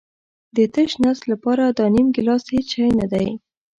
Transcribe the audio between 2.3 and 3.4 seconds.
هېڅ شی نه دی.